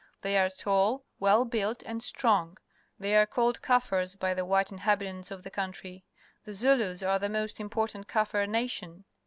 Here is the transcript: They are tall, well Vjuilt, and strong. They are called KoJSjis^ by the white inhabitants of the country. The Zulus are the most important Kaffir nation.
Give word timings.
They 0.21 0.35
are 0.39 0.49
tall, 0.49 1.05
well 1.19 1.45
Vjuilt, 1.45 1.83
and 1.85 2.01
strong. 2.01 2.57
They 2.97 3.15
are 3.15 3.27
called 3.27 3.61
KoJSjis^ 3.61 4.17
by 4.17 4.33
the 4.33 4.43
white 4.43 4.71
inhabitants 4.71 5.29
of 5.29 5.43
the 5.43 5.51
country. 5.51 6.03
The 6.43 6.53
Zulus 6.53 7.03
are 7.03 7.19
the 7.19 7.29
most 7.29 7.59
important 7.59 8.07
Kaffir 8.07 8.49
nation. 8.49 9.05